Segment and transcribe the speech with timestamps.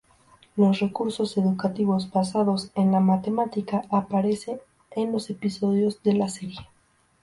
[0.55, 4.59] Los recursos educativos basados en la matemática aparece
[4.95, 6.57] en los episodios de la serie.